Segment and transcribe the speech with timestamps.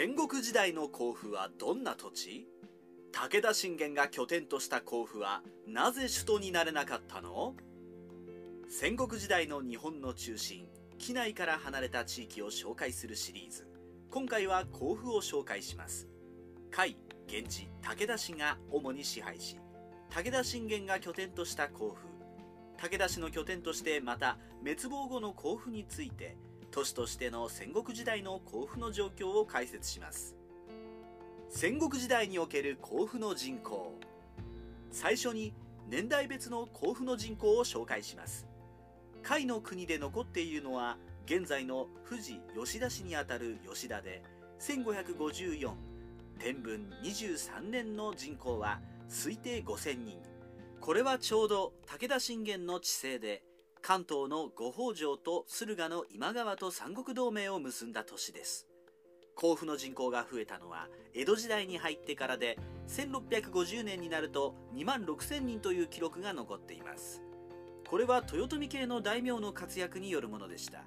[0.00, 2.46] 戦国時代の甲府はどんな土地？
[3.10, 7.56] 武田信玄が拠点とした甲府はなぜ首都になれなかったの？
[8.68, 10.68] 戦国時代の日本の中心
[10.98, 13.66] 機内から離れた地域を紹介するシリーズ。
[14.08, 16.06] 今回は甲府を紹介します。
[16.72, 16.94] 甲斐
[17.26, 19.58] 源氏武田氏が主に支配し
[20.10, 22.06] 武田信玄が拠点とした甲府。
[22.76, 26.36] 武田氏の拠点としてまた滅亡後の甲府について
[26.70, 30.36] 都市としての戦国時代の甲府の状況を解説します。
[31.48, 33.94] 戦国時代における甲府の人口。
[34.90, 35.54] 最初に
[35.88, 38.46] 年代別の甲府の人口を紹介します。
[39.26, 44.22] 甲斐の国で残っているのは現在の富士吉田市にあたる吉田で
[44.60, 45.72] 1554
[46.38, 50.18] 天文23年の人口は推定5000人。
[50.80, 53.42] これはちょうど武田信玄の治世で
[53.82, 58.66] 関東の五北条と駿河の今川と三国同盟を結んだ年です。
[59.34, 67.22] 甲府の人口が増えたのは江戸時代に入ってからで1650年になると2万6000人という記録が残っています。
[67.88, 70.82] これは豊臣系の大名の活躍によるものでした。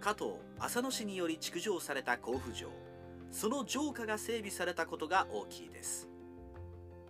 [0.00, 2.70] 加藤浅野氏により築城された甲府城。
[3.30, 6.08] その城下が整備されたことが大きいです。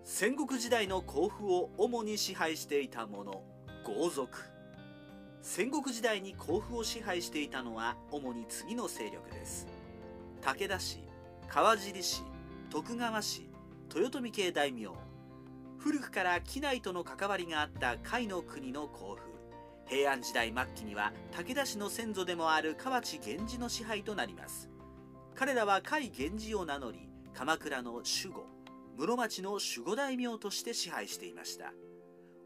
[0.04, 3.42] 戦国時代の甲府を主に支配していた者
[3.84, 4.55] 豪族。
[5.48, 9.68] 戦国時代に甲府を支配していたのは主に次の勢力です。
[10.42, 10.98] 武田氏
[11.48, 12.24] 川尻氏
[12.68, 13.48] 徳川氏
[13.94, 14.88] 豊臣系大名
[15.78, 19.22] 古くから畿内との関わりがあった甲斐の国の甲府。
[19.86, 24.68] 平安時代末期には武田氏の先祖でもある河内源氏の支配となります。
[25.36, 28.46] 彼らは甲斐源氏を名乗り鎌倉の守護
[28.98, 31.72] 室町の守護大名として支配していました。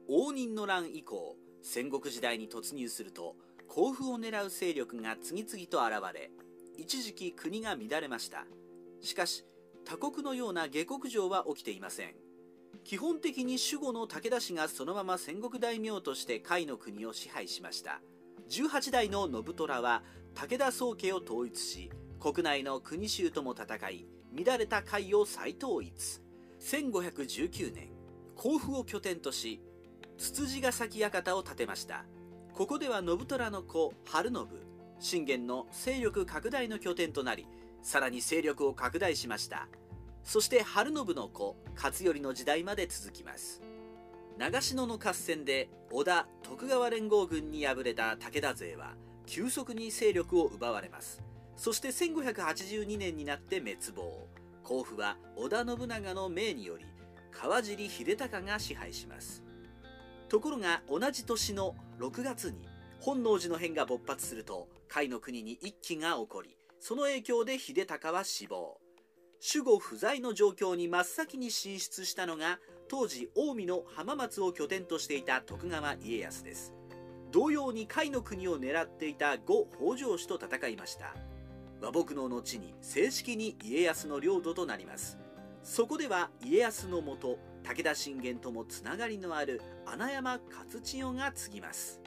[0.06, 3.36] 応仁の乱以降戦国時代に突入すると
[3.68, 6.30] 甲府を狙う勢力が次々と現れ
[6.76, 8.46] 一時期国が乱れました。
[9.00, 9.44] しかし
[9.84, 12.14] 他国のような下克上は起きていません。
[12.84, 18.00] 基本的に守護の武田氏がそのまま戦国大名として甲斐の国を支配しました。
[18.48, 20.02] 18代の信虎は
[20.34, 26.20] 武田宗家を統一し国内の国衆とも戦い乱れた甲斐を再統一。
[26.60, 27.90] 1519年
[28.36, 29.60] 甲府を拠点とし
[30.20, 32.04] つつじヶ崎館を建てました。
[32.52, 34.46] ここでは信虎の子晴信。
[34.98, 37.46] 信玄の勢力拡大の拠点となり
[37.80, 39.66] さらに勢力を拡大しました。
[40.22, 43.62] そして晴信の子勝頼の時代まで続きます。
[44.36, 51.22] 長篠の合戦で織田徳川連合軍に敗れた武田勢は急速に勢力を奪われます。
[51.56, 54.28] そして1582年になって滅亡。
[54.64, 56.84] 甲府は織田信長の命により
[57.32, 59.42] 川尻秀隆が支配します。
[60.30, 62.68] ところが同じ年の6月に
[63.00, 68.78] 本能寺の変が勃発すると甲斐の国に一揆が起こりその影響で秀隆は死亡。
[69.54, 76.74] 守護不在の状況に真っ先に進出したのが当時近江の浜松を拠点としていた徳川家康です。
[77.32, 81.16] 同様に甲斐の国を狙っていた呉北条氏と戦いました。
[81.82, 85.18] 和睦の後に正式に家康の領土となります。
[85.64, 92.00] そこでは家康のもと武田信玄ともつながりのある穴山勝千代が継ぎます。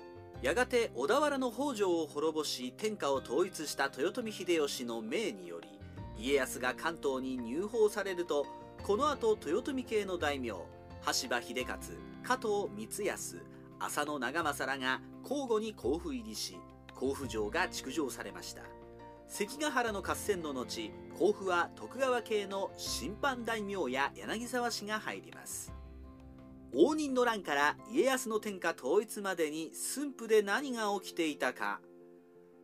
[0.44, 5.70] やがて小田原の北条を滅ぼし天下を統一した豊臣秀吉の命により
[6.18, 8.46] 家康が関東に入宝されると
[8.84, 10.52] この後豊臣系の大名
[11.02, 13.42] 羽柴秀勝加藤光康
[13.80, 16.58] 浅野長政らが交互に甲府入りし
[16.94, 18.64] 甲府城が築城されました。
[19.36, 25.74] 関ヶ原の合戦の後甲府は徳川系の審判大名や柳沢氏が入ります。
[26.72, 31.82] 応仁の乱から家康の天下統一までに駿府で何が起きていたか。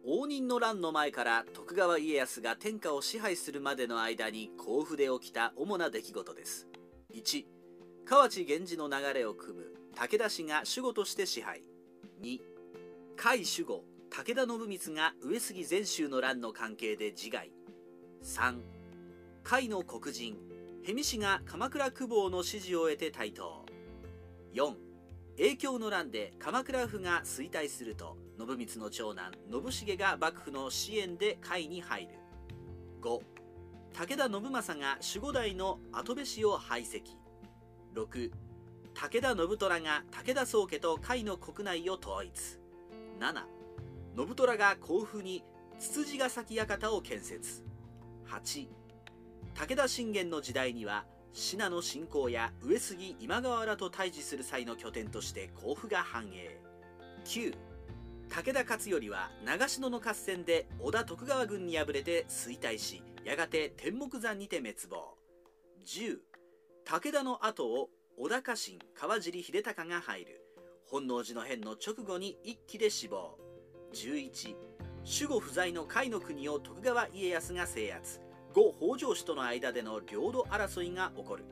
[0.05, 6.67] 応仁の乱の前から徳川家康が天下を支配するまでの間に甲府で起きた主な出来事です。
[7.15, 7.45] 1
[8.05, 9.65] 河内源氏の流れを組む
[9.95, 11.63] 武田氏が守護として支配。
[12.21, 12.37] 2
[13.17, 13.88] 甲斐守護。
[14.09, 17.51] 武田信光が上杉全州の乱の関係で自害。
[18.23, 18.55] 3
[19.43, 20.35] 甲斐の黒人
[20.79, 23.65] 辺見氏が鎌倉久保の支持を得て台頭。
[24.53, 24.73] 4
[25.37, 32.09] 影響の乱で鎌倉府が衰退すると信光の長男信繁が幕府の支援で甲斐に入る。
[33.01, 33.21] 5
[33.93, 37.03] 武田信正が守護代の跡部氏を排斥。
[37.95, 38.31] 6
[38.95, 42.59] 武田信虎が武田宗家と甲斐の国内を統一。
[43.19, 43.58] 7
[44.19, 45.45] 信虎が甲府に
[45.79, 47.63] つつじヶ崎館を建設。
[48.27, 48.67] 8
[49.55, 56.59] 武田信玄の時代には信濃侵攻や上杉今川らと対峙する際の拠点として甲府が繁栄。
[57.23, 57.55] 9
[58.27, 65.15] 武田勝頼は長篠の合戦で織田徳川軍に敗れて衰退しやがて天目山にて滅亡。
[65.87, 66.17] 10
[66.83, 70.41] 武田の後を織田家臣川尻秀隆が入る。
[70.87, 73.37] 本能寺の変の直後に一騎で死亡。
[73.93, 74.55] 11
[75.05, 78.21] 守護不在の甲斐の国を徳川家康が制圧。
[78.53, 81.45] 後北条氏との間での領土争いが起こる。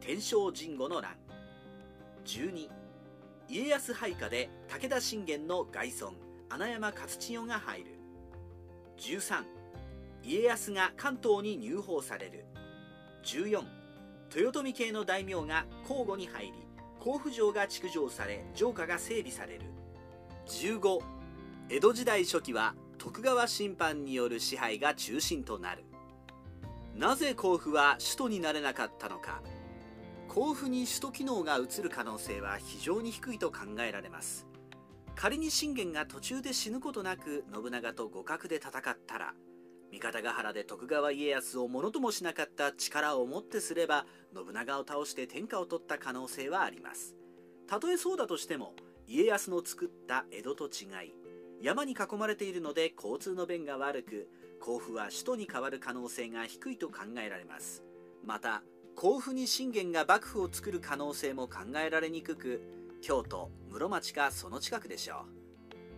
[0.00, 1.16] 天正神護の乱。
[2.24, 2.68] 12
[3.48, 6.12] 家康配下で武田信玄の外孫
[6.48, 7.86] 穴山勝千代が入る。
[8.98, 9.44] 13
[10.22, 12.46] 家康が関東に入宝される。
[13.24, 13.62] 14
[14.34, 16.52] 豊臣系の大名が交互に入り
[16.98, 19.64] 甲府城が築城され城下が整備される。
[20.46, 21.21] 15
[21.68, 25.84] 江戸時代初期は徳川審判による支配が中心となる。
[26.94, 29.42] なぜ甲府は首都になれなかったのか。
[30.28, 34.46] 甲府に首都機能が移る可能性は非常に低いと考えられます。
[35.14, 39.34] 仮に信玄が途中で死ぬことなく信長と互角で戦ったら
[39.90, 47.14] 三方ヶ原で徳川家康をものともしなかった力をもってすれば信長を倒して天下を取った可能性はあります。
[47.66, 48.74] たとえそうだとしても
[49.06, 51.21] 家康の作った江戸と違い
[51.62, 54.28] 山に囲まれているので交通の便が悪く
[54.60, 57.84] 甲府は首都に変わる可能性が低いと考えられます。
[58.24, 58.64] また
[58.96, 62.60] 甲府に信玄が幕府を作る可能性も考えられにくく
[63.00, 65.24] 京都室町かその近くでしょ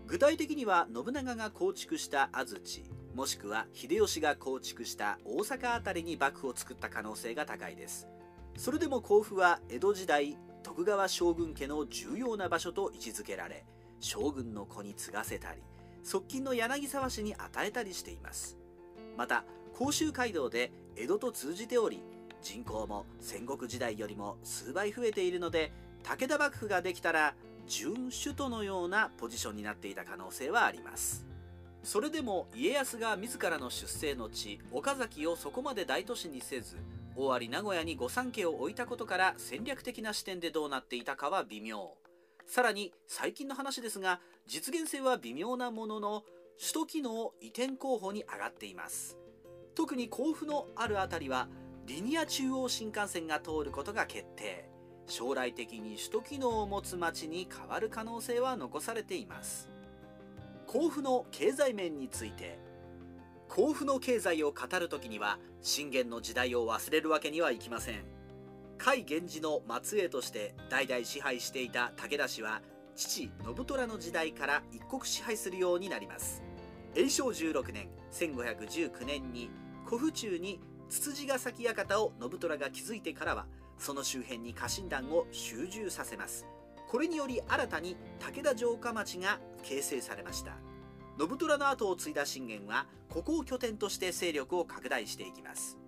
[0.05, 0.06] う。
[0.06, 2.84] 具体的には信長が構築した安土
[3.14, 8.06] もしくは秀吉が構築した大阪辺りに幕府を作った可能性が高いです。
[8.58, 13.64] それでも甲府は江戸時代徳川将軍家の重要な場所と位置づけられ
[14.04, 15.62] 将軍の子に継がせたり
[16.02, 18.58] 側近の柳沢氏に与えたりしています。
[19.16, 22.02] また甲州街道で江戸と通じており
[22.42, 25.72] 人口も戦国時代よりも数倍増えているので
[26.02, 27.34] 武田幕府ができたら
[27.66, 31.24] 準首都のようなポジションになっていた可能性はあります。
[31.82, 36.76] それでも家康が自らの出生の地岡崎をそこまで大都市にせず
[37.16, 41.96] 尾張名古屋に御三家を置いたことから戦略的な視点でどうなっていたかは微妙。
[42.46, 46.25] さらに最近の話ですが実現性は微妙なものの
[46.58, 49.19] 首都機能移転候補に上がっています。
[49.75, 51.49] 特に甲府のある辺りは
[51.87, 54.69] リニア中央新幹線が通ることが決定。
[55.06, 59.69] 将来的に首都機能を持つ町に変わる可能性は残されています。
[60.67, 62.58] 甲府の経済面について
[63.49, 68.13] 甲府の経済を語る時には信玄の時代を忘れるわけにはいきません。
[68.79, 72.62] 甲斐源氏の末裔として代々支配していた武田氏は
[72.97, 73.31] 父信
[73.67, 76.43] 虎の時代から一国支配するようになります。
[76.94, 79.50] 永正16年1519年に
[79.85, 83.47] 古府中につつじヶ崎館を信虎が築いてからは
[83.79, 86.47] その周辺に家臣団を集中させます。
[86.88, 90.53] これにより新たに武田城下町が形成されました。
[91.19, 95.79] 信虎の後を継いだ信玄はここを拠点として勢力を拡大していきます。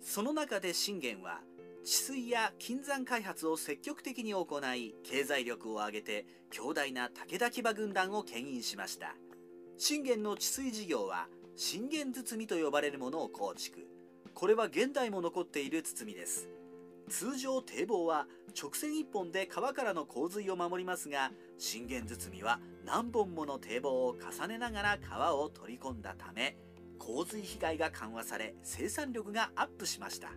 [0.00, 1.40] その中で信玄は
[1.84, 9.14] 治水や金山開発を積極的に行い経済力を上げて強大な武田騎馬軍団を牽引しました。
[9.78, 13.86] 信玄の治水事業は信玄包と呼ばれるものを構築。
[14.34, 16.50] これは現代も残っている包みです。
[17.08, 18.26] 通常堤防は
[18.60, 26.56] 直線1本で川からの洪水を守りますが信玄包は何本もの堤防を重ねながら川を取り込んだため
[26.98, 30.30] 洪水被害が緩和され生産力がアップしました。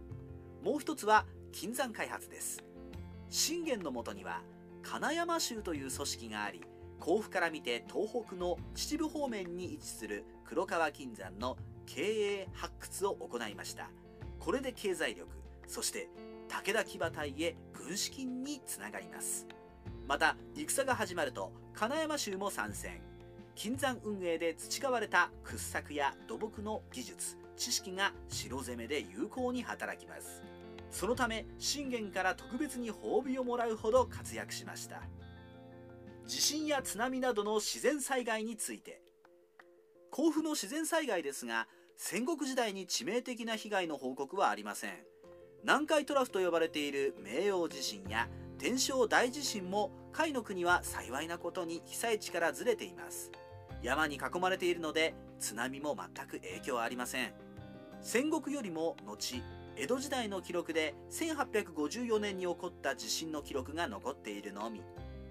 [0.63, 2.63] もう一つは金山開発です。
[3.29, 4.41] 信玄のもとには
[4.81, 6.61] 金山州という組織があり
[6.99, 13.89] 甲府から見て東北の秩父方面に位置する黒川金山の経営発掘を行いました。
[14.39, 15.27] これで経済力
[15.67, 16.07] そして
[16.47, 19.45] 武田騎馬隊へ軍資金につながります。
[20.07, 23.01] また戦が始まると金山州も参戦。
[23.55, 30.41] 金山運営で培われた掘削や土木の技術知識が城攻めで有効に働きます。
[30.91, 35.01] そのため信玄から特別に褒美をもらうほど活躍しました。
[36.27, 39.01] 地震や津波などの自然災害について。
[40.11, 41.67] 甲府の自然災害ですが
[41.97, 44.93] 戦国時代に致命的な被害の報告はありません。
[45.63, 48.29] 南海トラフと呼ばれている明王地震や
[48.59, 53.31] 天正大地震も甲斐の国は幸いなことに被災地からずれています。
[53.81, 57.42] 山に囲まれているので津波も全く影響ありません。
[58.03, 59.41] 戦国よりも後
[59.77, 64.81] 江戸時代の記録で1854年に起こった地震の記録が残っているのみ。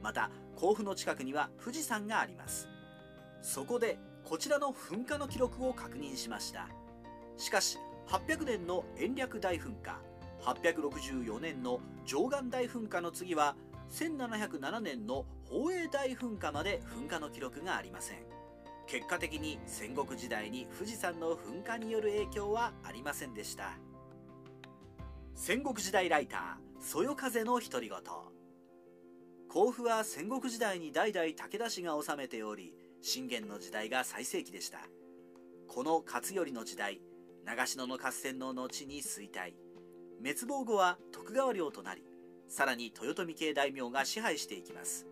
[0.02, 2.68] また甲府の近くには富士山があります。
[3.42, 6.66] そこでこちらの噴火の記録を確認しました。
[7.36, 10.00] しかし800年の延暦大噴火
[10.42, 13.54] 864年の上岸大噴火の次は
[13.90, 18.41] 1707年の宝永大噴火まで噴火の記録がありません。
[18.86, 23.78] 結果的に戦国時代に富士山の噴火による影響はありませんでした。
[25.34, 27.98] 戦国時代ライターそよ風の独り言。
[29.48, 34.78] 甲府は戦国時代に代々武田氏が治めており信玄の時代が最盛期でした。
[35.68, 37.00] この勝頼の時代
[37.44, 39.54] 長篠の合戦の後に衰退。
[40.22, 42.04] 滅亡後は徳川領となり
[42.48, 45.06] さらに豊臣系大名が支配していきます。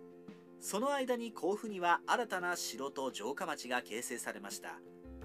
[0.61, 4.79] その間に甲府には新たな城と城下町が形成されました。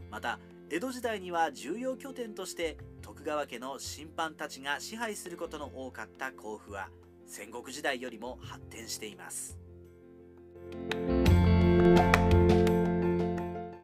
[0.09, 0.39] また
[0.69, 6.89] 江戸時代には重要拠点として徳川家の審判たちが支配することの多かった甲府は
[7.27, 9.59] 戦国時代よりも発展しています。